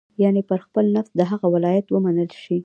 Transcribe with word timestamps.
یعنې 0.23 0.41
پر 0.49 0.59
خپل 0.65 0.85
نفس 0.95 1.11
د 1.15 1.21
هغه 1.31 1.47
ولایت 1.55 1.85
ومنل 1.89 2.29
شي. 2.43 2.57